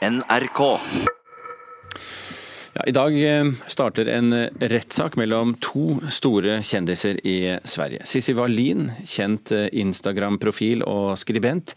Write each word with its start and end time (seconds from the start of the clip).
NRK. 0.00 0.60
Ja, 2.72 2.84
I 2.86 2.92
dag 2.96 3.16
eh, 3.20 3.50
starter 3.68 4.08
en 4.08 4.32
eh, 4.32 4.46
rettssak 4.72 5.18
mellom 5.20 5.52
to 5.60 5.98
store 6.08 6.62
kjendiser 6.64 7.18
i 7.26 7.58
Sverige. 7.68 8.06
Sissi 8.08 8.32
Wallin, 8.38 8.88
kjent 9.04 9.52
eh, 9.52 9.66
Instagram-profil 9.82 10.86
og 10.88 11.18
skribent, 11.20 11.74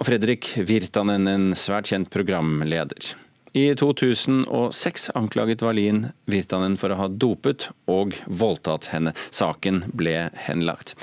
og 0.00 0.08
Fredrik 0.08 0.50
Virtanen, 0.66 1.30
en 1.30 1.50
svært 1.54 1.92
kjent 1.92 2.10
programleder. 2.10 3.12
I 3.52 3.74
2006 3.74 5.10
anklaget 5.14 5.62
Wallin 5.62 6.06
Virtanen 6.24 6.76
for 6.78 6.92
å 6.94 6.98
ha 7.00 7.06
dopet 7.10 7.66
og 7.90 8.14
voldtatt 8.26 8.90
henne. 8.92 9.10
Saken 9.34 9.82
ble 9.90 10.28
henlagt. 10.46 10.94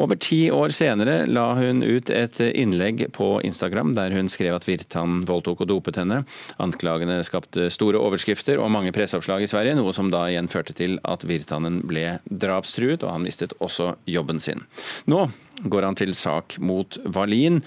Over 0.00 0.16
ti 0.16 0.46
år 0.54 0.72
senere 0.72 1.26
la 1.28 1.50
hun 1.58 1.84
ut 1.84 2.08
et 2.08 2.40
innlegg 2.40 3.04
på 3.12 3.28
Instagram 3.44 3.92
der 3.98 4.16
hun 4.16 4.32
skrev 4.32 4.56
at 4.56 4.68
Virtanen 4.68 5.26
voldtok 5.28 5.66
og 5.66 5.70
dopet 5.74 6.00
henne. 6.00 6.22
Anklagene 6.62 7.20
skapte 7.26 7.68
store 7.74 8.00
overskrifter 8.00 8.62
og 8.62 8.72
mange 8.72 8.94
presseoppslag 8.96 9.44
i 9.44 9.50
Sverige, 9.52 9.76
noe 9.76 9.92
som 9.96 10.08
da 10.08 10.24
igjen 10.30 10.48
førte 10.48 10.76
til 10.76 10.96
at 11.04 11.28
Virtanen 11.28 11.82
ble 11.84 12.16
drapstruet, 12.24 13.04
og 13.04 13.12
han 13.12 13.28
mistet 13.28 13.52
også 13.60 13.92
jobben 14.08 14.40
sin. 14.40 14.64
Nå 15.04 15.26
går 15.60 15.84
han 15.84 15.98
til 15.98 16.14
sak 16.16 16.56
mot 16.62 16.96
Wallin. 17.12 17.60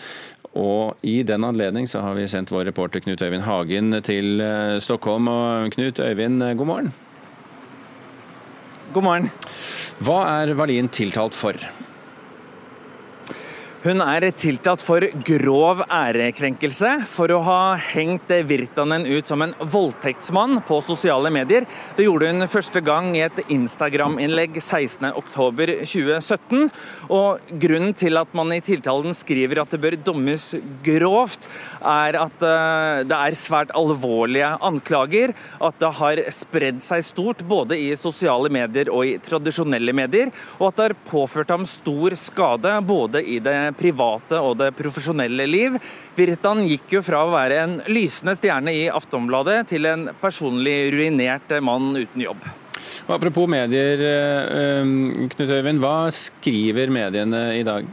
Og 0.54 1.00
I 1.02 1.22
den 1.26 1.46
anledning 1.48 1.88
så 1.90 2.04
har 2.06 2.14
vi 2.18 2.28
sendt 2.30 2.52
vår 2.54 2.68
reporter 2.70 3.02
Knut 3.02 3.22
Øyvind 3.26 3.46
Hagen 3.48 3.96
til 4.06 4.42
eh, 4.42 4.78
Stockholm. 4.84 5.28
Og 5.28 5.72
Knut 5.74 6.00
Øyvind, 6.00 6.44
god 6.58 6.70
morgen. 6.70 6.94
God 8.94 9.04
morgen. 9.04 9.32
Hva 10.04 10.20
er 10.44 10.54
Wallin 10.58 10.92
tiltalt 10.94 11.34
for? 11.34 11.58
Hun 13.84 14.00
er 14.00 14.24
tiltalt 14.40 14.80
for 14.80 15.04
grov 15.28 15.82
ærekrenkelse 15.92 17.04
for 17.12 17.28
å 17.36 17.42
ha 17.44 17.76
hengt 17.76 18.30
Virtanen 18.48 19.04
ut 19.04 19.28
som 19.28 19.44
en 19.44 19.52
voldtektsmann 19.60 20.62
på 20.64 20.80
sosiale 20.88 21.28
medier. 21.36 21.68
Det 21.98 22.06
gjorde 22.06 22.30
hun 22.32 22.48
første 22.48 22.80
gang 22.80 23.12
i 23.12 23.26
et 23.26 23.42
Instagram-innlegg 23.52 24.56
16.10.2017. 24.62 26.72
Og 27.12 27.44
Grunnen 27.60 27.92
til 28.00 28.16
at 28.22 28.32
man 28.32 28.56
i 28.56 28.62
tiltalen 28.64 29.12
skriver 29.20 29.60
at 29.66 29.76
det 29.76 29.82
bør 29.84 30.00
dommes 30.00 30.56
grovt, 30.88 31.50
er 31.84 32.16
at 32.22 32.48
eh, 32.48 33.04
det 33.04 33.20
er 33.20 33.36
svært 33.36 33.76
alvorlige 33.76 34.54
anklager. 34.64 35.36
At 35.60 35.76
det 35.84 35.92
har 36.00 36.24
spredd 36.32 36.80
seg 36.88 37.04
stort 37.04 37.44
både 37.52 37.76
i 37.76 37.92
sosiale 38.00 38.48
medier 38.48 38.88
og 38.96 39.12
i 39.12 39.20
tradisjonelle 39.28 39.92
medier. 39.92 40.32
Og 40.62 40.72
at 40.72 40.80
det 40.80 40.88
har 40.88 40.98
påført 41.12 41.52
ham 41.52 41.68
stor 41.68 42.16
skade 42.16 42.80
både 42.88 43.20
i 43.28 43.44
det 43.44 43.73
private 43.78 44.40
og 44.40 44.58
det 44.62 44.72
profesjonelle 44.78 45.48
liv. 45.50 45.78
Virtan 46.18 46.64
gikk 46.68 46.98
jo 46.98 47.04
fra 47.06 47.24
å 47.26 47.32
være 47.34 47.62
en 47.64 47.78
lysende 47.92 48.36
stjerne 48.38 48.74
i 48.76 48.86
Aftonbladet 48.92 49.64
til 49.74 49.90
en 49.90 50.10
personlig 50.22 50.92
ruinert 50.96 51.58
mann 51.64 51.94
uten 51.98 52.28
jobb. 52.28 52.46
Og 53.08 53.16
apropos 53.16 53.48
medier, 53.48 54.02
eh, 54.04 55.28
Knut 55.34 55.50
Øyvind. 55.50 55.80
Hva 55.84 56.12
skriver 56.12 56.90
mediene 56.92 57.60
i 57.60 57.64
dag? 57.64 57.86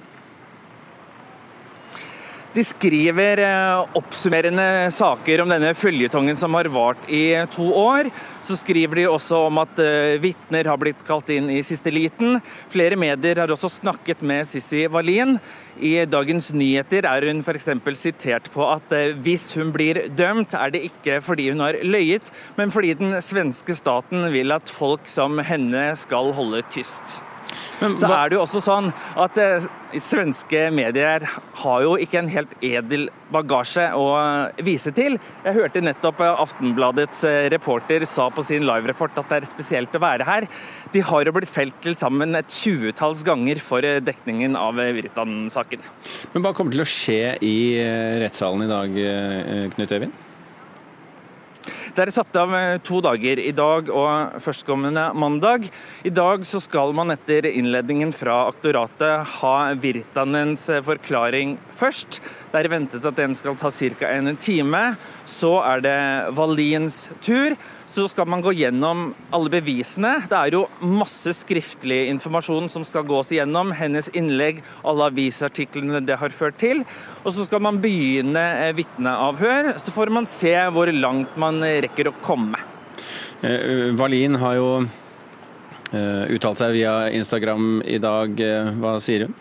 De 2.51 2.65
skriver 2.67 3.39
eh, 3.45 3.81
oppsummerende 3.95 4.91
saker 4.91 5.45
om 5.45 5.53
denne 5.53 5.71
føljetongen 5.79 6.35
som 6.39 6.57
har 6.59 6.67
vart 6.75 7.05
i 7.07 7.39
to 7.55 7.69
år. 7.79 8.11
Så 8.43 8.57
skriver 8.59 8.99
de 8.99 9.05
også 9.07 9.45
om 9.47 9.61
at 9.63 9.79
uh, 9.79 10.17
vitner 10.19 10.67
har 10.67 10.81
blitt 10.81 11.05
kalt 11.07 11.29
inn 11.31 11.47
i 11.53 11.61
siste 11.63 11.93
liten. 11.95 12.41
Flere 12.73 12.99
medier 12.99 13.39
har 13.39 13.53
også 13.55 13.71
snakket 13.71 14.25
med 14.27 14.49
Sissi 14.51 14.89
Wallin. 14.91 15.37
I 15.79 15.93
Dagens 16.11 16.51
Nyheter 16.51 17.07
er 17.07 17.29
hun 17.29 17.45
f.eks. 17.45 17.71
sitert 18.01 18.51
på 18.51 18.67
at 18.67 18.91
uh, 18.91 19.15
hvis 19.23 19.53
hun 19.55 19.71
blir 19.77 20.09
dømt, 20.11 20.57
er 20.59 20.75
det 20.75 20.83
ikke 20.91 21.21
fordi 21.23 21.53
hun 21.53 21.63
har 21.63 21.79
løyet, 21.87 22.35
men 22.59 22.75
fordi 22.75 22.97
den 22.99 23.15
svenske 23.23 23.79
staten 23.79 24.27
vil 24.35 24.51
at 24.57 24.73
folk 24.73 25.07
som 25.07 25.39
henne 25.39 25.93
skal 26.01 26.35
holde 26.35 26.67
tyst. 26.75 27.21
Men, 27.81 27.97
så 27.99 28.11
er 28.13 28.31
det 28.31 28.37
jo 28.37 28.43
også 28.45 28.61
sånn 28.65 28.91
at 29.21 29.39
eh, 29.41 29.67
svenske 30.03 30.67
medier 30.75 31.25
har 31.63 31.85
jo 31.85 31.97
ikke 32.01 32.21
en 32.21 32.31
helt 32.31 32.53
edel 32.65 33.09
bagasje 33.33 33.87
å 33.97 34.07
vise 34.67 34.93
til. 34.95 35.19
Jeg 35.47 35.57
hørte 35.57 35.83
nettopp 35.85 36.23
Aftenbladets 36.29 37.25
eh, 37.29 37.49
reporter 37.53 38.07
sa 38.09 38.29
på 38.35 38.45
sin 38.47 38.67
live-report 38.69 39.19
at 39.23 39.33
det 39.33 39.41
er 39.41 39.51
spesielt 39.51 39.97
å 39.97 40.03
være 40.03 40.29
her. 40.29 40.49
De 40.95 41.05
har 41.07 41.27
jo 41.27 41.35
blitt 41.37 41.51
felt 41.51 41.77
til 41.85 41.97
sammen 41.99 42.39
et 42.39 42.61
tjuetalls 42.61 43.25
ganger 43.27 43.63
for 43.65 43.87
eh, 43.87 44.01
dekningen 44.05 44.59
av 44.59 44.81
Virtan-saken. 44.81 45.85
Men 46.35 46.45
hva 46.47 46.55
kommer 46.57 46.77
til 46.77 46.85
å 46.85 46.89
skje 46.89 47.37
i 47.45 47.57
rettssalen 48.21 48.67
i 48.67 48.71
dag, 48.71 48.99
Knut 49.75 49.97
Øyvind? 49.97 50.30
Det 51.95 52.05
er 52.05 52.13
satt 52.15 52.37
av 52.39 52.55
eh, 52.57 52.79
to 52.87 53.01
dager, 53.05 53.41
i 53.41 53.53
dag 53.57 53.91
og 53.93 54.41
førstkommende 54.43 55.09
mandag. 55.19 55.69
I 56.07 56.13
dag 56.15 56.45
så 56.49 56.61
skal 56.63 56.95
man 56.97 57.15
etter 57.15 57.49
innledningen 57.51 58.15
fra 58.17 58.43
aktoratet 58.51 59.37
ha 59.41 59.55
Virtanens 59.81 60.69
eh, 60.71 60.83
forklaring 60.85 61.57
først. 61.77 62.21
Det 62.51 62.63
er 62.63 62.71
ventet 62.73 63.07
at 63.07 63.19
den 63.19 63.37
skal 63.39 63.59
ta 63.61 63.71
ca. 63.71 64.11
en 64.11 64.37
time. 64.37 64.85
Så 65.27 65.57
er 65.63 65.85
det 65.85 65.99
Wallins 66.37 67.09
tur 67.23 67.57
så 67.91 68.07
skal 68.09 68.29
man 68.31 68.43
gå 68.45 68.53
gjennom 68.55 69.11
alle 69.35 69.51
bevisene. 69.51 70.13
Det 70.31 70.37
er 70.39 70.55
jo 70.55 70.63
masse 70.87 71.33
skriftlig 71.41 72.05
informasjon 72.13 72.71
som 72.71 72.85
skal 72.87 73.07
gås 73.09 73.33
igjennom. 73.35 73.73
Hennes 73.75 74.11
innlegg, 74.15 74.63
alle 74.87 75.09
avisartiklene 75.11 76.03
det 76.07 76.21
har 76.21 76.35
ført 76.35 76.61
til. 76.63 76.85
Og 77.25 77.35
så 77.35 77.49
skal 77.49 77.65
man 77.67 77.83
begynne 77.83 78.45
eh, 78.63 78.73
vitneavhør. 78.79 79.75
Så 79.83 79.95
får 79.95 80.15
man 80.15 80.31
se 80.31 80.55
hvor 80.71 80.93
langt 80.95 81.35
man 81.41 81.59
rekker 81.61 82.13
å 82.13 82.17
komme. 82.23 82.63
Valin 83.97 84.37
har 84.39 84.59
jo 84.59 84.73
eh, 84.85 86.25
uttalt 86.37 86.61
seg 86.61 86.77
via 86.79 86.97
Instagram 87.17 87.81
i 87.89 87.99
dag. 88.03 88.43
Hva 88.79 88.99
sier 89.03 89.27
hun? 89.27 89.39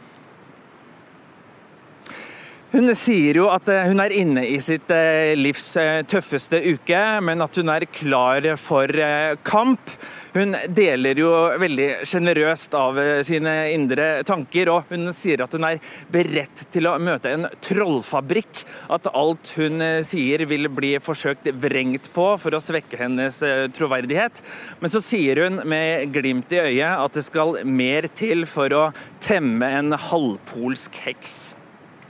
Hun 2.69 2.85
sier 2.93 3.33
jo 3.33 3.47
at 3.49 3.65
eh, 3.73 3.87
hun 3.89 3.97
er 4.03 4.13
inne 4.13 4.43
i 4.45 4.59
sitt 4.61 4.91
eh, 4.93 5.33
livs 5.33 5.71
eh, 5.81 6.03
tøffeste 6.05 6.59
uke, 6.61 7.01
men 7.25 7.41
at 7.41 7.57
hun 7.57 7.71
er 7.73 7.87
klar 7.89 8.45
for 8.61 8.93
kamp. 9.41 9.89
Hun 10.35 10.53
deler 10.77 11.17
jo 11.17 11.31
veldig 11.57 12.05
sjenerøst 12.05 12.77
av 12.77 12.99
sine 13.25 13.55
indre 13.73 14.21
tanker, 14.21 14.69
og 14.69 14.93
hun 14.93 15.09
sier 15.17 15.41
at 15.41 15.57
hun 15.57 15.65
er 15.65 15.81
beredt 16.13 16.61
til 16.69 16.85
å 16.85 16.93
møte 17.01 17.33
en 17.33 17.49
trollfabrikk. 17.65 18.61
At 18.93 19.09
alt 19.17 19.55
hun 19.57 19.81
sier 20.05 20.45
vil 20.45 20.69
bli 20.69 20.93
forsøkt 21.01 21.49
vrengt 21.65 22.13
på 22.13 22.29
for 22.37 22.53
å 22.53 22.61
svekke 22.61 23.01
hennes 23.01 23.41
troverdighet. 23.73 24.45
Men 24.77 24.93
så 24.93 25.01
sier 25.01 25.47
hun 25.47 25.63
med 25.65 26.13
glimt 26.13 26.53
i 26.53 26.61
øyet 26.67 27.01
at 27.01 27.17
det 27.17 27.25
skal 27.25 27.63
mer 27.65 28.05
til 28.13 28.45
for 28.45 28.77
å 28.77 28.89
temme 29.25 29.73
en 29.81 29.97
halvpolsk 29.97 31.07
heks. 31.09 31.39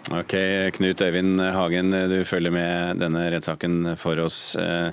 Ok, 0.10 0.34
Knut 0.74 1.02
Øyvind 1.06 1.42
Hagen, 1.54 1.94
du 2.10 2.18
følger 2.26 2.54
med 2.54 3.02
denne 3.04 3.28
rettssaken 3.30 3.92
for 4.00 4.18
oss. 4.24 4.56
Eh, 4.58 4.90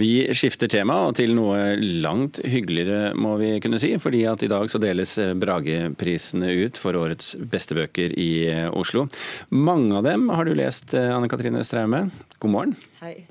vi 0.00 0.10
skifter 0.34 0.70
tema 0.72 0.96
til 1.14 1.36
noe 1.38 1.76
langt 1.78 2.40
hyggeligere, 2.42 3.12
må 3.14 3.36
vi 3.38 3.54
kunne 3.62 3.78
si. 3.78 3.92
fordi 4.02 4.24
at 4.26 4.42
i 4.42 4.50
dag 4.50 4.66
så 4.70 4.80
deles 4.82 5.14
Brageprisene 5.38 6.50
ut 6.64 6.80
for 6.80 6.98
årets 6.98 7.36
beste 7.38 7.78
bøker 7.78 8.18
i 8.18 8.50
Oslo. 8.72 9.06
Mange 9.54 9.94
av 10.00 10.06
dem 10.10 10.28
har 10.32 10.44
du 10.44 10.56
lest, 10.58 10.94
Anne 10.94 11.30
Katrine 11.30 11.62
Straume. 11.62 12.08
God 12.40 12.56
morgen. 12.56 12.78
Hei. 13.02 13.28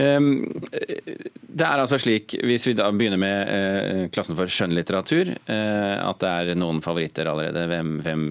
Ehm, 0.00 0.30
det 0.70 1.66
er 1.66 1.82
altså 1.82 1.98
slik, 2.00 2.36
hvis 2.46 2.68
vi 2.68 2.76
da 2.78 2.88
begynner 2.94 3.20
med 3.20 3.50
eh, 3.50 4.02
klassen 4.14 4.38
for 4.38 4.50
skjønnlitteratur, 4.50 5.32
eh, 5.34 5.96
at 5.98 6.22
det 6.22 6.30
er 6.30 6.58
noen 6.58 6.80
favoritter 6.84 7.28
allerede. 7.30 7.66
Hvem, 7.70 7.92
hvem 8.04 8.24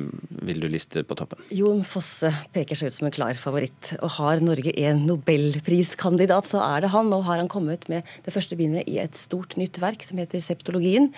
vil 0.48 0.64
du 0.64 0.70
liste 0.72 1.04
på 1.08 1.18
toppen? 1.20 1.42
Jon 1.56 1.84
Fosse 1.88 2.32
peker 2.56 2.80
seg 2.80 2.92
ut 2.92 2.98
som 2.98 3.10
en 3.10 3.16
klar 3.16 3.38
favoritt. 3.40 3.94
Og 4.00 4.14
har 4.18 4.44
Norge 4.44 4.74
en 4.86 5.04
nobelpriskandidat, 5.08 6.50
så 6.50 6.64
er 6.64 6.86
det 6.86 6.94
han. 6.94 7.12
Nå 7.12 7.22
har 7.28 7.42
han 7.42 7.52
kommet 7.52 7.88
med 7.92 8.08
det 8.26 8.34
første 8.36 8.58
bindet 8.60 8.88
i 8.90 9.00
et 9.04 9.18
stort 9.20 9.58
nytt 9.60 9.82
verk 9.84 10.06
som 10.06 10.22
heter 10.22 10.44
Septologien. 10.44 11.10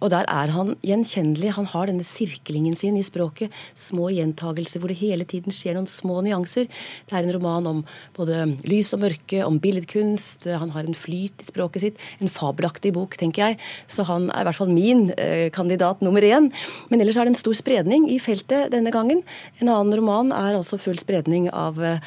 Og 0.00 0.12
der 0.14 0.28
er 0.30 0.52
han 0.54 0.74
gjenkjennelig. 0.84 1.54
Han 1.58 1.70
har 1.70 1.90
denne 1.90 2.06
sirklingen 2.06 2.76
sin 2.78 2.98
i 2.98 3.06
språket. 3.06 3.54
Små 3.78 4.10
gjentagelser 4.14 4.82
hvor 4.82 4.92
det 4.92 5.00
hele 5.00 5.26
tiden 5.28 5.54
skjer 5.54 5.78
noen 5.78 5.90
små 5.90 6.20
nyanser. 6.26 6.68
Det 7.06 7.16
er 7.16 7.24
en 7.24 7.36
roman 7.38 7.70
om 7.70 7.84
både 8.16 8.44
lys 8.68 8.92
og 8.96 9.04
mørke 9.04 9.43
om 9.46 9.58
billedkunst. 9.62 10.48
Han 10.60 10.72
har 10.74 10.86
en 10.86 10.96
flyt 10.96 11.42
i 11.42 11.48
språket 11.48 11.84
sitt. 11.84 12.02
En 12.20 12.32
fabelaktig 12.32 12.94
bok, 12.96 13.16
tenker 13.20 13.48
jeg. 13.48 13.58
Så 13.90 14.06
han 14.08 14.30
er 14.30 14.44
i 14.44 14.48
hvert 14.48 14.60
fall 14.60 14.72
min 14.72 15.06
eh, 15.18 15.50
kandidat 15.54 16.02
nummer 16.04 16.24
én. 16.24 16.50
Men 16.90 17.02
ellers 17.02 17.18
er 17.18 17.28
det 17.28 17.34
en 17.34 17.42
stor 17.42 17.56
spredning 17.58 18.08
i 18.12 18.20
feltet 18.22 18.72
denne 18.74 18.92
gangen. 18.94 19.22
En 19.60 19.72
annen 19.72 19.98
roman 20.00 20.32
er 20.34 20.58
altså 20.58 20.80
full 20.80 20.98
spredning 21.00 21.50
av, 21.52 21.80
eh, 21.82 22.00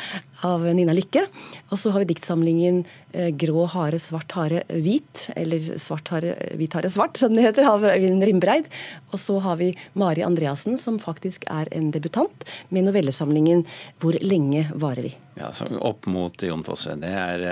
av 0.46 0.66
Nina 0.76 0.94
Lykke. 0.94 1.26
Og 1.70 1.80
så 1.80 1.92
har 1.94 2.04
vi 2.04 2.10
diktsamlingen 2.12 2.84
eh, 3.12 3.30
Grå 3.36 3.66
hare, 3.74 4.00
svart 4.02 4.36
hare, 4.38 4.64
hvit, 4.70 5.28
eller 5.36 5.80
Svart 5.82 6.12
hare, 6.14 6.36
hvit 6.60 6.78
hare, 6.78 6.92
svart, 6.94 7.18
som 7.18 7.36
det 7.36 7.46
heter, 7.48 7.68
av 7.70 7.86
Øyvind 7.88 8.26
Rimbreid. 8.28 8.70
Og 9.12 9.22
så 9.22 9.40
har 9.44 9.60
vi 9.62 9.72
Mari 9.98 10.26
Andreassen, 10.26 10.78
som 10.78 11.00
faktisk 11.02 11.48
er 11.52 11.72
en 11.76 11.92
debutant, 11.96 12.48
med 12.70 12.88
novellesamlingen 12.88 13.66
Hvor 14.02 14.18
lenge 14.22 14.68
varer 14.76 15.10
vi? 15.10 15.16
Ja, 15.38 15.52
så 15.52 15.68
Opp 15.82 16.08
mot 16.10 16.44
Jon 16.44 16.64
Fosse. 16.66 16.96
Det 17.00 17.12
er 17.12 17.48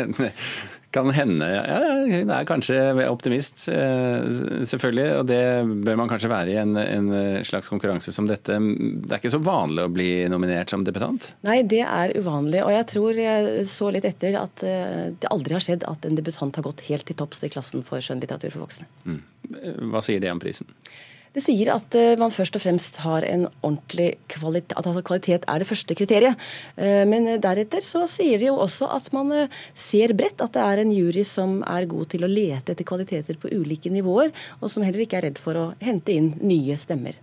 kan 0.90 1.10
hende 1.14 1.46
ja, 1.46 1.78
Hun 2.10 2.30
er 2.34 2.46
kanskje 2.48 2.78
optimist, 3.06 3.68
eh, 3.70 4.26
selvfølgelig. 4.66 5.06
Og 5.20 5.26
det 5.28 5.42
bør 5.86 5.98
man 6.00 6.10
kanskje 6.10 6.30
være 6.32 6.54
i 6.54 6.58
en, 6.60 6.74
en, 6.80 7.10
slags 7.46 7.70
konkurranse 7.70 8.12
som 8.14 8.26
dette. 8.28 8.56
Det 8.58 9.12
er 9.12 9.20
ikke 9.20 9.32
så 9.32 9.42
vanlig 9.44 9.86
å 9.86 9.92
bli 9.92 10.10
nominert 10.32 10.72
som 10.72 10.84
debutant? 10.86 11.30
Nei, 11.46 11.60
det 11.62 11.84
er 11.86 12.14
uvanlig. 12.18 12.64
Og 12.64 12.74
jeg 12.74 12.88
tror 12.90 13.20
jeg 13.22 13.66
så 13.70 13.92
litt 13.94 14.08
etter 14.08 14.40
at 14.40 14.66
eh, 14.66 15.12
det 15.14 15.30
aldri 15.30 15.56
har 15.56 15.64
skjedd 15.64 15.86
at 15.90 16.08
en 16.08 16.18
debutant 16.18 16.58
har 16.58 16.66
gått 16.66 16.84
helt 16.90 17.06
til 17.06 17.18
topps 17.18 17.44
i 17.46 17.52
klassen 17.52 17.86
for 17.86 18.02
skjønnlitteratur 18.02 18.56
for 18.56 18.66
voksne. 18.66 18.90
Mm. 19.06 19.22
Hva 19.92 20.02
sier 20.04 20.22
det 20.22 20.32
om 20.32 20.42
prisen? 20.42 20.68
Det 21.30 21.42
sier 21.44 21.68
at 21.70 21.94
eh, 21.94 22.16
man 22.18 22.32
først 22.34 22.56
og 22.58 22.62
fremst 22.64 22.96
har 23.04 23.24
en 23.28 23.44
ordentlig 23.60 24.16
kvalitet 24.32 24.74
At 24.74 24.88
altså 24.88 25.02
kvalitet 25.06 25.46
er 25.46 25.62
det 25.62 25.68
første 25.68 25.94
kriteriet. 25.94 26.48
Eh, 26.74 27.04
men 27.06 27.28
deretter 27.42 27.84
så 27.86 28.02
sier 28.10 28.40
de 28.40 28.48
jo 28.48 28.56
også 28.58 28.88
at 28.90 29.12
man 29.14 29.30
eh, 29.36 29.60
ser 29.74 30.14
bredt. 30.18 30.42
At 30.42 30.56
det 30.56 30.64
er 30.64 30.82
en 30.82 30.94
jury 30.94 31.24
som 31.26 31.60
er 31.62 31.86
god 31.90 32.10
til 32.14 32.26
å 32.26 32.30
lete 32.30 32.74
etter 32.74 32.86
kvaliteter 32.86 33.38
på 33.38 33.52
ulike 33.54 33.92
nivåer, 33.92 34.34
og 34.58 34.72
som 34.72 34.84
heller 34.86 35.04
ikke 35.04 35.20
er 35.20 35.28
redd 35.28 35.38
for 35.42 35.58
å 35.58 35.66
hente 35.82 36.14
inn 36.16 36.32
nye 36.42 36.78
stemmer. 36.80 37.18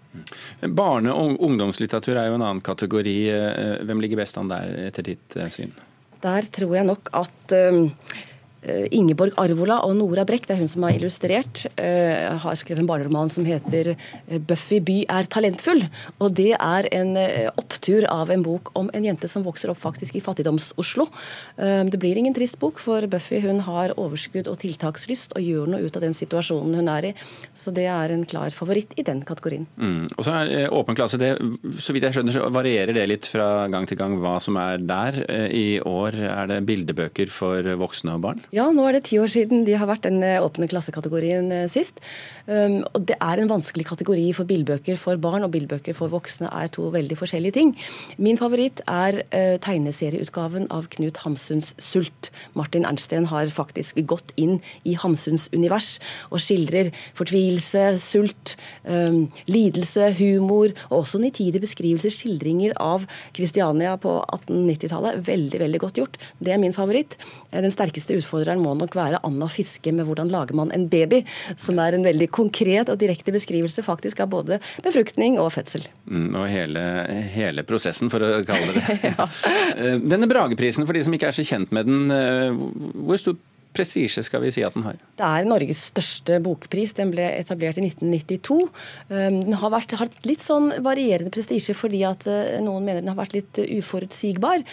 Barne- 0.62 1.14
og 1.14 1.44
ungdomslitteratur 1.44 2.16
er 2.16 2.30
jo 2.30 2.40
en 2.40 2.46
annen 2.46 2.64
kategori. 2.64 3.18
Hvem 3.86 4.02
ligger 4.04 4.24
best 4.24 4.40
an 4.40 4.50
der, 4.52 4.72
etter 4.88 5.06
ditt 5.06 5.38
syn? 5.54 5.76
Der 6.24 6.48
tror 6.50 6.74
jeg 6.74 6.88
nok 6.88 7.12
at 7.18 7.38
Eh, 7.54 7.90
Ingeborg 8.92 9.36
Arvola 9.40 9.80
og 9.86 9.96
Nora 9.98 10.26
Brekk, 10.28 10.48
det 10.48 10.56
er 10.56 10.62
hun 10.62 10.72
som 10.72 10.86
har 10.88 10.98
illustrert, 10.98 11.66
uh, 11.80 12.38
har 12.44 12.58
skrevet 12.60 12.84
en 12.84 12.90
barneroman 12.90 13.32
som 13.32 13.46
heter 13.48 13.94
eh, 13.94 14.40
'Buffy 14.40 14.80
by 14.84 14.98
er 15.10 15.30
talentfull'. 15.30 15.88
Og 16.20 16.34
Det 16.38 16.54
er 16.54 16.88
en 16.92 17.16
opptur 17.58 18.06
av 18.10 18.30
en 18.30 18.44
bok 18.44 18.70
om 18.78 18.90
en 18.94 19.04
jente 19.04 19.28
som 19.28 19.44
vokser 19.44 19.72
opp 19.72 19.80
faktisk 19.80 20.16
i 20.16 20.22
fattigdoms-Oslo. 20.22 21.08
Det 21.58 22.00
blir 22.00 22.18
ingen 22.18 22.34
trist 22.34 22.60
bok, 22.60 22.80
for 22.80 23.06
Buffy 23.08 23.40
hun 23.42 23.62
har 23.66 23.94
overskudd 23.98 24.48
og 24.48 24.60
tiltakslyst 24.62 25.34
og 25.38 25.42
gjør 25.42 25.72
noe 25.72 25.88
ut 25.88 25.96
av 25.98 26.04
den 26.06 26.14
situasjonen 26.14 26.76
hun 26.76 26.92
er 26.92 27.10
i. 27.10 27.14
Så 27.54 27.74
det 27.74 27.88
er 27.90 28.14
en 28.14 28.26
klar 28.26 28.54
favoritt 28.54 28.94
i 28.98 29.06
den 29.08 29.24
kategorien. 29.28 29.66
Mm. 29.78 30.08
Og 30.18 30.26
så 30.26 30.36
er 30.42 30.74
Åpen 30.78 30.98
klasse, 30.98 31.20
det, 31.22 31.36
så 31.80 31.96
vidt 31.96 32.08
jeg 32.08 32.18
skjønner 32.18 32.36
så 32.36 32.50
varierer 32.54 32.94
det 32.98 33.06
litt 33.10 33.30
fra 33.30 33.68
gang 33.72 33.88
til 33.90 34.00
gang 34.00 34.18
hva 34.22 34.38
som 34.44 34.58
er 34.62 34.82
der. 34.84 35.20
I 35.54 35.80
år 35.86 36.18
er 36.28 36.52
det 36.52 36.62
bildebøker 36.68 37.32
for 37.34 37.66
voksne 37.80 38.18
og 38.18 38.24
barn? 38.26 38.42
Ja, 38.56 38.57
nå 38.72 38.86
er 38.88 38.96
det 38.96 39.04
ti 39.10 39.18
år 39.20 39.28
siden 39.28 39.66
de 39.68 39.74
har 39.76 39.90
vært 39.90 40.06
den 40.08 40.22
eh, 40.24 40.40
åpne 40.40 40.70
klassekategorien 40.72 41.50
eh, 41.52 41.66
sist. 41.68 42.00
Um, 42.48 42.80
og 42.96 43.04
Det 43.10 43.18
er 43.20 43.42
en 43.42 43.50
vanskelig 43.52 43.84
kategori, 43.90 44.24
for 44.34 44.48
bildbøker 44.48 44.96
for 44.96 45.20
barn 45.20 45.44
og 45.44 45.52
bildbøker 45.52 45.96
for 45.98 46.08
voksne 46.08 46.48
er 46.56 46.72
to 46.72 46.88
veldig 46.94 47.18
forskjellige 47.20 47.58
ting. 47.58 47.74
Min 48.18 48.40
favoritt 48.40 48.80
er 48.88 49.20
uh, 49.34 49.58
tegneserieutgaven 49.60 50.70
av 50.72 50.88
Knut 50.96 51.20
Hamsuns 51.26 51.74
'Sult'. 51.76 52.32
Martin 52.56 52.88
Ernsten 52.88 53.28
har 53.28 53.52
faktisk 53.52 54.00
gått 54.08 54.32
inn 54.40 54.62
i 54.88 54.96
Hamsuns 54.96 55.50
univers 55.52 55.98
og 56.32 56.40
skildrer 56.40 56.94
fortvilelse, 57.20 58.00
sult, 58.00 58.56
um, 58.88 59.28
lidelse, 59.52 60.14
humor 60.22 60.72
og 60.88 61.04
også 61.04 61.20
nitide 61.20 61.60
beskrivelser, 61.60 62.16
skildringer 62.16 62.78
av 62.80 63.04
Kristiania 63.36 63.98
på 64.00 64.22
1890-tallet. 64.24 65.20
Veldig, 65.28 65.60
veldig 65.68 65.84
godt 65.84 66.00
gjort. 66.00 66.20
Det 66.40 66.56
er 66.56 66.64
min 66.64 66.76
favoritt. 66.76 67.20
Den 67.52 67.74
sterkeste 67.76 68.16
utfordringen 68.16 68.37
utfordreren 68.38 68.62
må 68.62 68.74
nok 68.78 68.96
være 68.96 69.20
Anna 69.26 69.48
Fiske 69.50 69.92
med 69.92 70.06
'Hvordan 70.06 70.30
lager 70.30 70.56
man 70.56 70.72
en 70.72 70.88
baby', 70.90 71.26
som 71.58 71.80
er 71.80 71.94
en 71.94 72.04
veldig 72.04 72.30
konkret 72.30 72.90
og 72.90 73.00
direkte 73.00 73.32
beskrivelse 73.32 73.84
faktisk 73.84 74.20
av 74.20 74.30
både 74.30 74.60
befruktning 74.84 75.40
og 75.40 75.52
fødsel. 75.52 75.88
Mm, 76.10 76.36
og 76.36 76.48
hele, 76.48 76.80
hele, 77.34 77.64
prosessen, 77.64 78.10
for 78.10 78.20
å 78.20 78.44
kalle 78.46 78.74
det 78.74 78.86
det. 78.88 79.14
ja. 79.18 79.28
Eh, 79.76 79.98
denne 80.00 80.28
Brageprisen, 80.28 80.86
for 80.86 80.94
de 80.94 81.04
som 81.04 81.14
ikke 81.14 81.28
er 81.28 81.38
så 81.38 81.46
kjent 81.46 81.72
med 81.72 81.86
den, 81.86 82.12
eh, 82.12 82.52
hvor 83.06 83.18
stor 83.18 83.38
prestisje 83.78 84.24
skal 84.26 84.44
vi 84.44 84.52
si 84.54 84.64
at 84.66 84.76
den 84.76 84.86
har? 84.88 84.98
Det 85.18 85.26
er 85.26 85.48
Norges 85.48 85.88
største 85.92 86.40
bokpris. 86.44 86.96
Den 86.98 87.12
ble 87.14 87.26
etablert 87.38 87.80
i 87.80 87.86
1992. 87.86 88.58
Um, 89.10 89.40
den 89.44 89.58
har 89.62 89.74
vært, 89.74 89.96
hatt 90.00 90.18
litt 90.28 90.46
sånn 90.46 90.72
varierende 90.86 91.34
prestisje 91.34 91.76
fordi 91.78 92.04
at 92.08 92.28
uh, 92.30 92.58
noen 92.64 92.86
mener 92.86 93.04
den 93.04 93.12
har 93.12 93.20
vært 93.20 93.38
litt 93.38 93.62
uforutsigbar. 93.80 94.64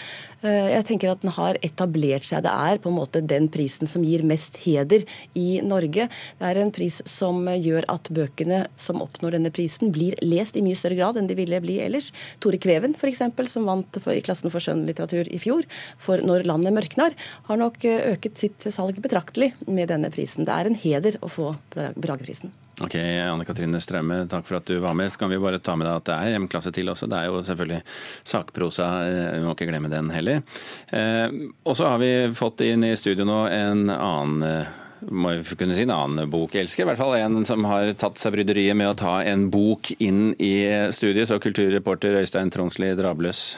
Uh, 0.45 0.71
jeg 0.75 0.87
tenker 0.91 1.13
at 1.13 1.25
den 1.25 1.35
har 1.37 1.59
etablert 1.65 2.27
seg. 2.27 2.45
Det 2.47 2.53
er 2.53 2.81
på 2.83 2.93
en 2.93 2.99
måte 2.99 3.23
den 3.25 3.51
prisen 3.53 3.91
som 3.91 4.05
gir 4.07 4.25
mest 4.27 4.61
heder 4.65 5.05
i 5.39 5.61
Norge. 5.65 6.09
Det 6.41 6.51
er 6.51 6.63
en 6.63 6.73
pris 6.75 7.01
som 7.09 7.45
gjør 7.49 7.89
at 7.93 8.11
bøkene 8.15 8.65
som 8.81 9.03
oppnår 9.05 9.39
denne 9.39 9.53
prisen, 9.55 9.93
blir 9.95 10.17
lest 10.25 10.59
i 10.59 10.65
mye 10.65 10.79
større 10.79 10.99
grad 10.99 11.19
enn 11.21 11.29
de 11.31 11.39
ville 11.39 11.61
bli 11.65 11.79
ellers. 11.85 12.11
Tore 12.43 12.61
Kveven, 12.61 12.97
f.eks., 12.99 13.23
som 13.51 13.69
vant 13.69 14.01
i 14.11 14.21
klassen 14.25 14.53
for 14.53 14.63
skjønnlitteratur 14.63 15.29
i 15.31 15.41
fjor, 15.43 15.67
for 16.01 16.23
'Når 16.25 16.47
landet 16.49 16.75
mørknar', 16.75 17.17
har 17.49 17.61
nok 17.61 17.85
uh, 17.85 18.15
øket 18.15 18.41
sitt 18.41 18.69
salg 18.73 18.94
salg 18.95 19.03
betraktelig 19.03 19.55
med 19.67 19.89
denne 19.89 20.11
prisen. 20.11 20.45
Det 20.45 20.53
er 20.53 20.67
en 20.67 20.75
heder 20.75 21.17
å 21.21 21.29
få 21.29 21.55
Brageprisen. 21.75 22.53
Ok, 22.83 22.97
Anne 22.97 23.45
Katrine 23.45 23.79
Strømme, 23.81 24.27
takk 24.27 24.45
for 24.47 24.59
at 24.59 24.67
du 24.67 24.79
var 24.79 24.95
med. 24.95 25.13
Så 25.13 25.19
kan 25.19 25.31
vi 25.31 25.39
bare 25.39 25.61
ta 25.61 25.77
med 25.77 25.87
deg 25.87 25.97
at 25.97 26.07
det 26.07 26.15
er 26.15 26.33
hjemklasse 26.35 26.73
til 26.75 26.89
også. 26.91 27.07
Det 27.07 27.19
er 27.19 27.29
jo 27.29 27.43
selvfølgelig 27.43 27.83
sakprosa, 28.25 28.89
eh, 29.07 29.39
vi 29.39 29.45
må 29.45 29.55
ikke 29.55 29.69
glemme 29.69 29.91
den 29.91 30.11
heller. 30.11 30.43
Eh, 30.91 31.31
og 31.65 31.77
så 31.77 31.87
har 31.87 31.99
vi 31.99 32.33
fått 32.35 32.65
inn 32.67 32.85
i 32.85 32.97
studio 32.97 33.25
nå 33.25 33.47
en 33.47 33.91
annen 33.91 34.43
eh, 34.43 34.81
må 35.05 35.35
vi 35.37 35.55
kunne 35.55 35.75
si 35.77 35.85
en 35.85 35.93
annen 35.93 36.31
bokelsker. 36.31 36.83
I 36.83 36.89
hvert 36.89 36.99
fall 36.99 37.15
en 37.19 37.45
som 37.45 37.65
har 37.69 37.93
tatt 37.93 38.19
seg 38.19 38.33
bryderiet 38.33 38.75
med 38.75 38.89
å 38.89 38.99
ta 38.99 39.19
en 39.23 39.51
bok 39.53 39.93
inn 40.01 40.33
i 40.41 40.65
studiet. 40.91 41.29
Så 41.29 41.39
kulturreporter 41.39 42.17
Øystein 42.23 42.51
Tronsli 42.51 42.95
Drabløs, 42.97 43.51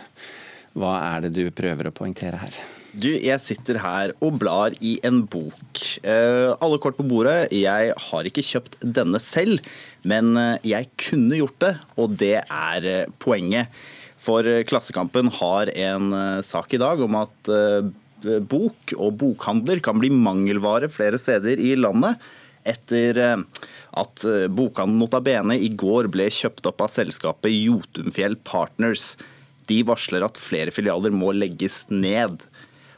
hva 0.75 0.99
er 1.15 1.29
det 1.29 1.37
du 1.39 1.47
prøver 1.55 1.89
å 1.89 1.95
poengtere 1.95 2.43
her? 2.43 2.59
Du, 2.97 3.11
jeg 3.13 3.37
sitter 3.45 3.77
her 3.83 4.15
og 4.25 4.39
blar 4.41 4.73
i 4.81 4.95
en 5.05 5.21
bok. 5.29 5.81
Eh, 6.01 6.49
alle 6.65 6.79
kort 6.81 6.97
på 6.97 7.05
bordet. 7.05 7.51
Jeg 7.53 7.93
har 7.93 8.29
ikke 8.29 8.45
kjøpt 8.47 8.79
denne 8.81 9.21
selv, 9.21 9.61
men 10.09 10.33
eh, 10.41 10.65
jeg 10.73 10.89
kunne 11.03 11.37
gjort 11.37 11.59
det, 11.61 11.75
og 12.01 12.15
det 12.23 12.39
er 12.41 12.89
eh, 12.89 13.13
poenget. 13.21 13.69
For 14.17 14.49
Klassekampen 14.67 15.29
har 15.39 15.71
en 15.77 16.09
sak 16.43 16.73
i 16.75 16.81
dag 16.81 16.99
om 17.05 17.15
at 17.21 17.51
bok 18.51 18.95
og 18.97 19.13
bokhandler 19.21 19.79
kan 19.85 20.01
bli 20.01 20.09
mangelvare 20.11 20.89
flere 20.91 21.21
steder 21.21 21.61
i 21.63 21.77
landet 21.79 22.19
etter 22.67 23.21
at 23.23 24.25
bokhandelen 24.51 24.99
Nota 24.99 25.21
Bene 25.23 25.55
i 25.63 25.69
går 25.71 26.09
ble 26.11 26.27
kjøpt 26.33 26.67
opp 26.73 26.83
av 26.83 26.91
selskapet 26.91 27.55
Jotunfjell 27.55 28.35
Partners. 28.43 29.13
De 29.71 29.85
varsler 29.87 30.27
at 30.27 30.43
flere 30.43 30.75
filialer 30.75 31.15
må 31.15 31.31
legges 31.37 31.85
ned. 31.93 32.43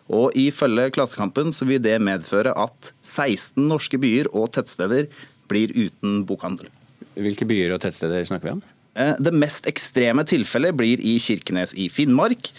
Og 0.08 0.32
Ifølge 0.38 0.88
Klassekampen 0.96 1.52
så 1.52 1.68
vil 1.68 1.82
det 1.84 1.98
medføre 2.00 2.54
at 2.56 2.92
16 3.04 3.68
norske 3.68 4.00
byer 4.00 4.30
og 4.32 4.52
tettsteder 4.56 5.08
blir 5.48 5.72
uten 5.76 6.22
bokhandel. 6.28 6.70
Hvilke 7.18 7.48
byer 7.48 7.74
og 7.74 7.82
tettsteder 7.82 8.24
snakker 8.28 8.48
vi 8.48 8.54
om? 8.56 8.62
Eh, 8.98 9.14
det 9.20 9.34
mest 9.36 9.68
ekstreme 9.70 10.24
tilfellet 10.28 10.76
blir 10.78 11.02
i 11.04 11.18
Kirkenes 11.22 11.74
i 11.76 11.88
Finnmark. 11.92 12.50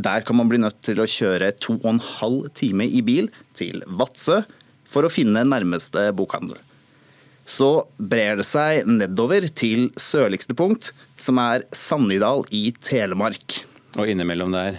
Der 0.00 0.24
kan 0.26 0.38
man 0.38 0.50
bli 0.50 0.60
nødt 0.62 0.80
til 0.86 1.02
å 1.02 1.08
kjøre 1.08 1.52
to 1.60 1.76
og 1.80 1.92
en 1.94 2.02
halv 2.18 2.50
time 2.56 2.86
i 2.86 3.02
bil 3.04 3.30
til 3.58 3.84
Vadsø 3.86 4.42
for 4.90 5.06
å 5.06 5.12
finne 5.12 5.46
nærmeste 5.46 6.08
bokhandel. 6.16 6.58
Så 7.50 7.86
brer 7.98 8.38
det 8.38 8.46
seg 8.46 8.86
nedover 8.86 9.48
til 9.58 9.88
sørligste 9.98 10.54
punkt, 10.58 10.92
som 11.18 11.40
er 11.42 11.66
Sannidal 11.74 12.44
i 12.54 12.70
Telemark. 12.78 13.62
Og 13.98 14.10
innimellom 14.12 14.54
der? 14.54 14.78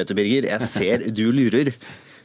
Vet 0.00 0.08
du, 0.08 0.16
Birger, 0.16 0.46
jeg 0.48 0.64
ser 0.64 1.02
du 1.12 1.26
lurer. 1.28 1.74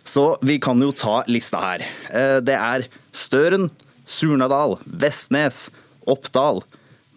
Så 0.08 0.38
vi 0.46 0.56
kan 0.64 0.80
jo 0.80 0.94
ta 0.96 1.18
lista 1.28 1.60
her. 1.60 1.82
Eh, 2.08 2.38
det 2.46 2.56
er 2.56 2.86
Støren, 3.12 3.68
Surnadal, 4.08 4.78
Vestnes, 4.86 5.66
Oppdal, 6.08 6.62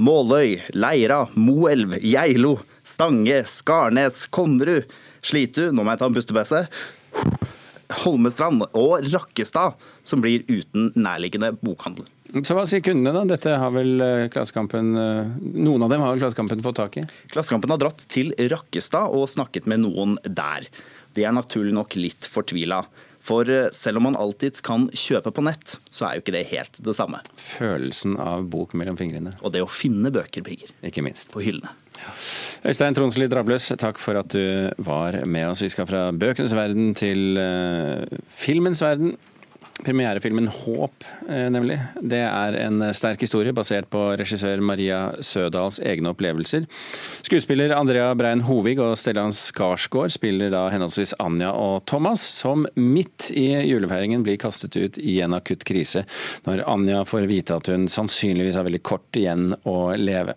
Måløy, 0.03 0.57
Leira, 0.75 1.27
Moelv, 1.39 1.95
Geilo, 2.03 2.57
Stange, 2.83 3.45
Skarnes, 3.47 4.25
Konnerud, 4.35 4.89
Slitu, 5.23 5.69
nå 5.71 5.85
må 5.85 5.95
jeg 5.95 6.03
ta 6.03 6.11
en 6.11 6.19
pustepause, 6.19 6.65
Holmestrand 8.03 8.67
og 8.73 9.07
Rakkestad, 9.13 9.79
som 10.03 10.25
blir 10.25 10.43
uten 10.49 10.91
nærliggende 10.99 11.53
bokhandel. 11.63 12.09
Så 12.29 12.55
Hva 12.57 12.67
sier 12.69 12.85
kundene, 12.85 13.15
da? 13.17 13.25
Dette 13.29 13.57
har 13.57 13.73
vel 13.73 14.05
eh, 14.05 14.27
Klassekampen 14.33 14.93
eh, 15.01 15.35
Noen 15.57 15.85
av 15.87 15.93
dem 15.93 16.05
har 16.05 16.13
vel 16.13 16.21
Klassekampen 16.21 16.63
fått 16.65 16.77
tak 16.81 16.99
i? 17.01 17.05
Klassekampen 17.33 17.73
har 17.73 17.81
dratt 17.81 18.05
til 18.13 18.35
Rakkestad 18.37 19.15
og 19.17 19.29
snakket 19.33 19.69
med 19.71 19.87
noen 19.87 20.19
der. 20.25 20.69
De 21.17 21.25
er 21.25 21.33
naturlig 21.35 21.73
nok 21.77 21.97
litt 21.97 22.29
fortvila. 22.29 22.83
For 23.25 23.49
eh, 23.51 23.71
selv 23.73 24.01
om 24.01 24.09
man 24.11 24.19
alltids 24.21 24.63
kan 24.65 24.87
kjøpe 24.93 25.33
på 25.35 25.45
nett, 25.47 25.79
så 25.91 26.09
er 26.09 26.17
jo 26.17 26.25
ikke 26.25 26.37
det 26.37 26.45
helt 26.53 26.81
det 26.85 26.95
samme. 26.97 27.21
Følelsen 27.41 28.19
av 28.21 28.47
bok 28.53 28.77
mellom 28.79 28.99
fingrene. 29.01 29.35
Og 29.43 29.55
det 29.55 29.65
å 29.65 29.71
finne 29.71 30.13
bøker, 30.15 30.45
Birger. 30.45 30.73
Ikke 30.85 31.05
minst. 31.05 31.33
På 31.35 31.45
hyllene. 31.45 31.73
Øystein 32.69 32.95
Tronsli 32.95 33.27
Drabløs, 33.31 33.73
takk 33.81 33.99
for 33.99 34.21
at 34.21 34.31
du 34.31 34.71
var 34.87 35.17
med 35.27 35.49
oss. 35.49 35.65
Vi 35.65 35.73
skal 35.73 35.89
fra 35.89 36.05
bøkenes 36.15 36.55
verden 36.55 36.93
til 36.99 37.41
uh, 37.41 38.07
filmens 38.31 38.85
verden. 38.85 39.17
Premierefilmen 39.89 40.51
'Håp', 40.53 41.05
eh, 41.29 41.49
nemlig. 41.49 41.79
Det 41.97 42.21
er 42.21 42.57
en 42.61 42.83
sterk 42.93 43.23
historie 43.25 43.55
basert 43.57 43.89
på 43.89 44.03
regissør 44.21 44.61
Maria 44.61 45.15
Sødals 45.25 45.79
egne 45.81 46.11
opplevelser. 46.13 46.67
Skuespiller 47.25 47.73
Andrea 47.73 48.11
Brein 48.15 48.43
Hovig 48.45 48.77
og 48.85 48.99
Stellan 49.01 49.33
Skarsgård 49.33 50.13
spiller 50.13 50.53
da 50.53 50.67
henholdsvis 50.69 51.15
Anja 51.25 51.55
og 51.57 51.87
Thomas, 51.89 52.21
som 52.21 52.67
midt 52.77 53.31
i 53.33 53.47
julefeiringen 53.65 54.27
blir 54.27 54.37
kastet 54.37 54.77
ut 54.77 55.01
i 55.01 55.23
en 55.25 55.39
akutt 55.39 55.65
krise, 55.65 56.05
når 56.45 56.67
Anja 56.69 57.01
får 57.09 57.25
vite 57.31 57.57
at 57.57 57.73
hun 57.73 57.89
sannsynligvis 57.89 58.61
har 58.61 58.69
veldig 58.69 58.85
kort 58.85 59.17
igjen 59.17 59.55
å 59.65 59.95
leve. 59.97 60.37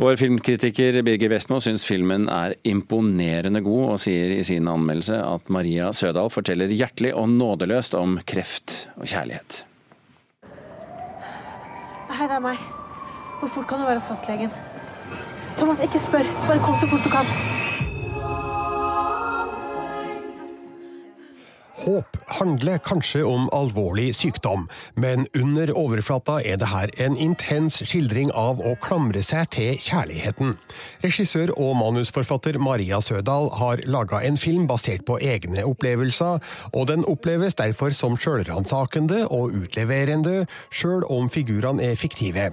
Vår 0.00 0.16
filmkritiker 0.16 1.02
Birger 1.04 1.28
Vestmo 1.34 1.58
syns 1.60 1.84
filmen 1.84 2.24
er 2.32 2.54
imponerende 2.64 3.60
god, 3.60 3.84
og 3.92 4.00
sier 4.00 4.32
i 4.32 4.40
sin 4.46 4.70
anmeldelse 4.70 5.20
at 5.20 5.52
Maria 5.52 5.90
Sødal 5.92 6.32
forteller 6.32 6.72
hjertelig 6.72 7.12
og 7.12 7.28
nådeløst 7.36 7.98
om 8.00 8.16
kreft 8.24 8.61
og 8.96 9.06
kjærlighet. 9.06 9.66
Hei, 12.12 12.28
det 12.28 12.36
er 12.36 12.44
meg. 12.44 12.58
Hvor 13.40 13.48
fort 13.48 13.66
kan 13.68 13.78
du 13.78 13.84
være 13.88 13.98
hos 13.98 14.08
fastlegen? 14.08 14.52
Thomas, 15.58 15.80
ikke 15.82 15.98
spør. 15.98 16.28
Bare 16.46 16.60
kom 16.62 16.78
så 16.80 16.86
fort 16.86 17.04
du 17.04 17.10
kan. 17.10 17.26
Håp 21.82 22.16
handler 22.26 22.78
kanskje 22.78 23.24
om 23.26 23.48
alvorlig 23.52 24.12
sykdom, 24.14 24.68
men 24.94 25.24
under 25.34 25.72
overflata 25.74 26.36
er 26.46 26.60
det 26.60 26.68
her 26.70 26.92
en 27.02 27.16
intens 27.18 27.80
skildring 27.82 28.30
av 28.38 28.60
å 28.62 28.76
klamre 28.84 29.18
seg 29.26 29.48
til 29.56 29.80
kjærligheten. 29.82 30.54
Regissør 31.02 31.50
og 31.56 31.74
manusforfatter 31.80 32.60
Maria 32.62 33.00
Sødal 33.02 33.50
har 33.58 33.82
laga 33.90 34.22
en 34.22 34.38
film 34.38 34.68
basert 34.70 35.02
på 35.08 35.18
egne 35.18 35.64
opplevelser, 35.66 36.38
og 36.70 36.86
den 36.92 37.02
oppleves 37.10 37.58
derfor 37.58 37.90
som 37.98 38.14
sjølransakende 38.14 39.24
og 39.26 39.50
utleverende, 39.64 40.44
sjøl 40.70 41.02
om 41.10 41.26
figurene 41.34 41.82
er 41.90 41.98
fiktive. 41.98 42.52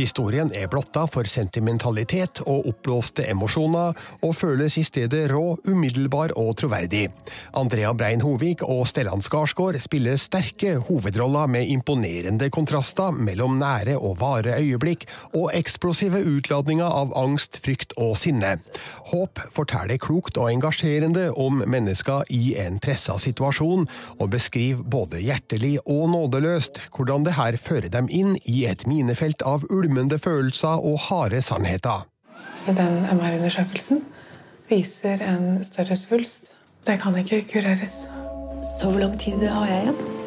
Historien 0.00 0.48
er 0.56 0.68
blotta 0.72 1.02
for 1.12 1.28
sentimentalitet 1.28 2.40
og 2.48 2.70
oppblåste 2.70 3.26
emosjoner, 3.28 3.92
og 4.24 4.30
føles 4.32 4.78
i 4.80 4.84
stedet 4.86 5.26
rå, 5.28 5.58
umiddelbar 5.68 6.32
og 6.40 6.54
troverdig. 6.56 7.10
Andrea 7.60 7.90
Brein 7.92 8.22
Hovig 8.24 8.62
og 8.64 8.86
Stellan 8.88 9.20
Skarsgård 9.20 9.76
spiller 9.84 10.16
sterke 10.16 10.78
hovedroller 10.86 11.50
med 11.52 11.68
imponerende 11.68 12.48
kontraster 12.48 13.12
mellom 13.12 13.58
nære 13.60 13.98
og 13.98 14.16
vare 14.22 14.54
øyeblikk 14.62 15.04
og 15.34 15.50
eksplosive 15.58 16.22
utladninger 16.24 16.88
av 16.88 17.12
angst, 17.20 17.60
frykt 17.60 17.92
og 18.00 18.16
sinne. 18.22 18.54
Håp 19.12 19.42
forteller 19.52 20.00
klokt 20.00 20.40
og 20.40 20.48
engasjerende 20.54 21.26
om 21.36 21.60
mennesker 21.66 22.24
i 22.32 22.54
en 22.62 22.80
pressa 22.80 23.18
situasjon, 23.20 23.84
og 24.16 24.32
beskriver 24.32 24.80
både 24.80 25.20
hjertelig 25.20 25.76
og 25.84 26.08
nådeløst 26.14 26.80
hvordan 26.96 27.28
det 27.28 27.36
her 27.36 27.60
fører 27.60 27.92
dem 27.92 28.08
inn 28.08 28.38
i 28.48 28.64
et 28.70 28.88
minefelt 28.88 29.44
av 29.44 29.68
ulv 29.68 29.89
ulmende 29.90 30.18
følelser 30.18 30.68
og 30.68 31.00
harde 31.00 31.42
sannheter. 31.42 32.06
Den 32.66 33.06
MR-undersøkelsen 33.10 34.04
viser 34.68 35.18
en 35.34 35.64
større 35.64 35.96
svulst. 35.96 36.52
Det 36.86 37.00
kan 37.02 37.16
ikke 37.18 37.42
kureres. 37.52 38.06
Så 38.62 38.90
hvor 38.90 39.00
lang 39.00 39.18
tid 39.18 39.46
har 39.46 39.66
jeg 39.66 39.82
igjen? 39.82 40.19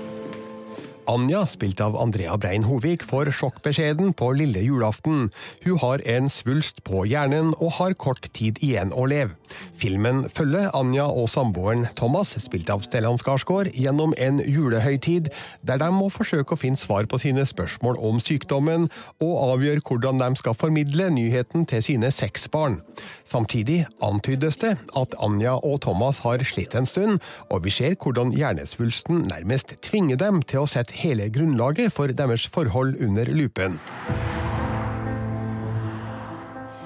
Anja, 1.05 1.43
spilt 1.48 1.81
av 1.83 1.98
Andrea 2.00 2.38
Brein 2.39 2.63
Hovig, 2.63 3.03
får 3.03 3.33
sjokkbeskjeden 3.36 4.13
på 4.15 4.29
lille 4.38 4.62
julaften. 4.63 5.27
Hun 5.65 5.79
har 5.81 6.03
en 6.07 6.29
svulst 6.31 6.79
på 6.88 7.03
hjernen 7.10 7.51
og 7.57 7.74
har 7.79 7.95
kort 8.00 8.29
tid 8.38 8.62
igjen 8.63 8.93
å 8.95 9.03
leve. 9.12 9.36
Filmen 9.77 10.24
følger 10.33 10.72
Anja 10.74 11.05
og 11.12 11.27
samboeren 11.29 11.86
Thomas, 11.98 12.31
spilt 12.41 12.72
av 12.72 12.86
Stellan 12.86 13.19
Skarsgård, 13.19 13.74
gjennom 13.75 14.15
en 14.17 14.39
julehøytid 14.39 15.27
der 15.62 15.81
de 15.81 15.89
må 15.93 16.07
forsøke 16.13 16.55
å 16.55 16.62
finne 16.62 16.79
svar 16.79 17.05
på 17.12 17.19
sine 17.22 17.43
spørsmål 17.45 18.00
om 18.00 18.22
sykdommen, 18.24 18.88
og 19.19 19.36
avgjøre 19.51 19.83
hvordan 19.83 20.24
de 20.24 20.31
skal 20.39 20.57
formidle 20.57 21.10
nyheten 21.13 21.67
til 21.69 21.83
sine 21.83 22.13
seks 22.15 22.48
barn. 22.53 22.79
Samtidig 23.27 23.83
antydes 24.03 24.60
det 24.63 24.77
at 25.00 25.19
Anja 25.19 25.57
og 25.60 25.81
Thomas 25.83 26.24
har 26.24 26.41
slitt 26.48 26.75
en 26.79 26.88
stund, 26.88 27.19
og 27.51 27.67
vi 27.67 27.75
ser 27.75 28.00
hvordan 28.00 28.33
hjernesvulsten 28.38 29.27
nærmest 29.29 29.75
tvinger 29.83 30.19
dem 30.22 30.41
til 30.48 30.63
å 30.63 30.69
sette 30.69 30.92
hele 30.93 31.29
grunnlaget 31.33 31.93
for 31.93 32.13
deres 32.13 32.47
forhold 32.47 32.97
under 33.01 33.33
lupen. 33.33 33.79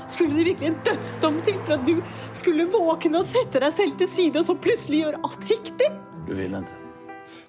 Skulle 0.07 0.37
det 0.37 0.45
virkelig 0.53 0.71
en 0.71 0.81
dødsdom 0.87 1.41
til 1.43 1.59
for 1.67 1.77
at 1.77 1.87
du 1.87 1.99
skulle 2.33 2.67
våkne 2.71 3.19
og 3.19 3.27
sette 3.27 3.59
deg 3.63 3.75
selv 3.75 3.95
til 3.99 4.11
side, 4.11 4.39
og 4.39 4.47
så 4.47 4.57
plutselig 4.67 5.03
gjøre 5.03 5.23
alt 5.23 5.49
riktig? 5.51 5.93
Du 6.27 6.33
vil 6.33 6.55
ikke. 6.55 6.86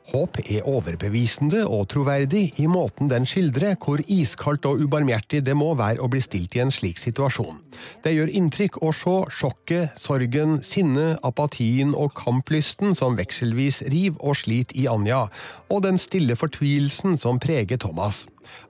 Håp 0.08 0.38
er 0.40 0.64
overbevisende 0.64 1.66
og 1.68 1.90
troverdig 1.92 2.54
i 2.62 2.64
måten 2.70 3.10
den 3.10 3.26
skildrer 3.28 3.74
hvor 3.76 4.00
iskaldt 4.08 4.64
og 4.70 4.80
ubarmhjertig 4.80 5.42
det 5.44 5.56
må 5.58 5.74
være 5.76 6.00
å 6.00 6.08
bli 6.08 6.22
stilt 6.24 6.56
i 6.56 6.62
en 6.64 6.72
slik 6.72 6.96
situasjon. 7.02 7.58
Det 8.04 8.14
gjør 8.14 8.32
inntrykk 8.40 8.80
å 8.80 8.94
se 8.96 9.18
sjokket, 9.36 10.00
sorgen, 10.00 10.62
sinnet, 10.64 11.20
apatien 11.20 11.92
og 11.92 12.14
kamplysten 12.16 12.96
som 12.96 13.20
vekselvis 13.20 13.82
river 13.92 14.16
og 14.24 14.40
sliter 14.40 14.80
i 14.80 14.88
Anja, 14.88 15.26
og 15.68 15.84
den 15.84 16.00
stille 16.00 16.38
fortvilelsen 16.40 17.20
som 17.20 17.36
preger 17.42 17.76
Thomas. 17.76 18.24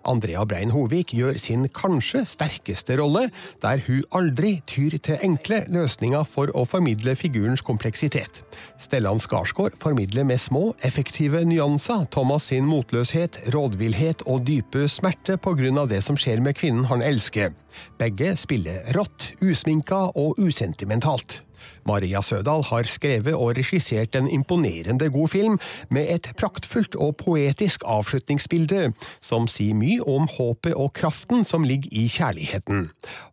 Andrea 0.09 0.45
Brein 0.49 0.73
Hovik 0.75 1.13
gjør 1.17 1.39
sin 1.43 1.67
kanskje 1.75 2.25
sterkeste 2.29 2.97
rolle, 3.01 3.29
der 3.63 3.83
hun 3.87 4.05
aldri 4.15 4.59
tyr 4.69 4.99
til 4.99 5.19
enkle 5.25 5.65
løsninger 5.73 6.27
for 6.29 6.53
å 6.57 6.65
formidle 6.69 7.17
figurens 7.19 7.65
kompleksitet. 7.65 8.43
Stellan 8.81 9.23
Skarsgård 9.23 9.79
formidler 9.81 10.27
med 10.29 10.41
små, 10.43 10.73
effektive 10.87 11.45
nyanser 11.49 12.07
Thomas 12.15 12.49
sin 12.53 12.69
motløshet, 12.69 13.41
rådvillhet 13.55 14.25
og 14.27 14.47
dype 14.49 14.87
smerte 14.89 15.39
av 15.39 15.89
det 15.89 16.03
som 16.05 16.17
skjer 16.17 16.41
med 16.41 16.57
kvinnen 16.57 16.89
han 16.89 17.03
elsker. 17.03 17.53
Begge 17.99 18.37
spiller 18.37 18.93
rått, 18.97 19.33
usminka 19.43 20.09
og 20.15 20.39
usentimentalt. 20.39 21.43
Maria 21.89 22.23
Sødal 22.25 22.65
har 22.71 22.89
skrevet 22.91 23.35
og 23.35 23.57
regissert 23.59 24.17
en 24.19 24.29
imponerende 24.31 25.11
god 25.15 25.29
film, 25.29 25.59
med 25.91 26.11
et 26.15 26.31
praktfullt 26.39 26.97
og 26.97 27.17
poetisk 27.23 27.87
avslutningsbilde, 27.87 28.93
som 29.21 29.49
sier 29.51 29.77
mye 29.79 30.03
om 30.09 30.29
håpet 30.39 30.75
og 30.75 30.93
kraften 30.99 31.45
som 31.45 31.65
ligger 31.67 31.93
i 31.93 32.09
kjærligheten. 32.13 32.91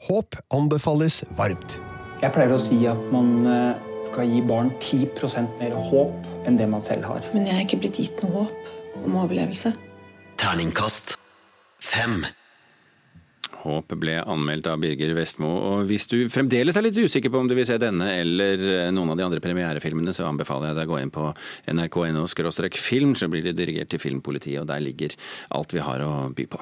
Håp 0.09 0.39
anbefales 0.53 1.23
varmt. 1.37 1.79
Jeg 2.21 2.31
pleier 2.35 2.55
å 2.55 2.61
si 2.61 2.79
at 2.89 3.11
man 3.13 3.35
eh, 3.49 3.91
skal 4.07 4.31
gi 4.31 4.39
barn 4.45 4.71
10% 4.79 5.59
mer 5.59 5.75
håp 5.89 6.47
enn 6.47 6.57
det 6.59 6.69
man 6.71 6.83
selv 6.83 7.09
har. 7.09 7.25
Men 7.35 7.49
jeg 7.49 7.57
er 7.57 7.67
ikke 7.67 7.83
blitt 7.83 7.99
gitt 7.99 8.23
noe 8.23 8.45
håp 8.45 9.03
om 9.03 9.21
overlevelse. 9.25 9.75
Terningkast 10.39 11.15
fem. 11.85 12.25
Håp 13.65 13.95
ble 13.99 14.19
anmeldt 14.21 14.69
av 14.69 14.79
Birger 14.83 15.15
Vestmo. 15.17 15.49
Og 15.71 15.89
hvis 15.89 16.07
du 16.11 16.17
fremdeles 16.31 16.77
er 16.77 16.85
litt 16.85 16.99
usikker 16.99 17.33
på 17.33 17.41
om 17.41 17.49
du 17.49 17.55
vil 17.57 17.67
se 17.67 17.79
denne 17.81 18.11
eller 18.21 18.61
eh, 18.61 18.93
noen 18.93 19.13
av 19.13 19.19
de 19.19 19.27
andre 19.27 19.43
premierefilmene, 19.43 20.13
så 20.15 20.29
anbefaler 20.29 20.71
jeg 20.71 20.79
deg 20.79 20.89
å 20.89 20.93
gå 20.93 21.01
inn 21.01 21.13
på 21.15 21.27
nrk.no 21.73 22.27
film, 22.85 23.15
så 23.17 23.29
blir 23.31 23.45
det 23.45 23.57
dirigert 23.57 23.89
til 23.93 24.01
Filmpolitiet, 24.01 24.61
og 24.61 24.69
der 24.69 24.83
ligger 24.83 25.17
alt 25.55 25.73
vi 25.73 25.83
har 25.83 26.05
å 26.05 26.15
by 26.35 26.49
på. 26.49 26.61